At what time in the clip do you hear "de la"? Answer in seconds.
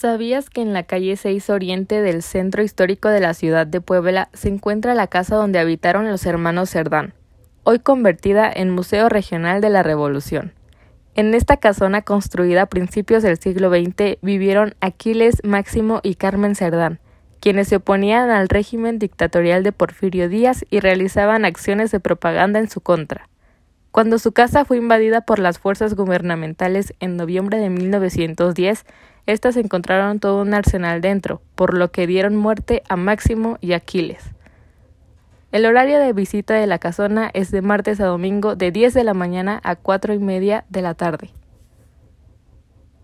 3.10-3.34, 9.60-9.82, 36.54-36.78, 38.94-39.14, 40.68-40.94